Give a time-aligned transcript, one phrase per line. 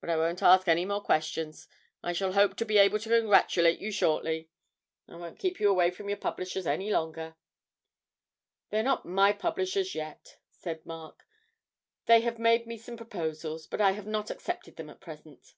[0.00, 1.68] But I won't ask any more questions.
[2.02, 4.50] I shall hope to be able to congratulate you shortly.
[5.06, 7.36] I won't keep you away from your publishers any longer.'
[8.70, 11.28] 'They are not my publishers yet,' said Mark;
[12.06, 15.54] 'they have made me some proposals, but I have not accepted them at present.'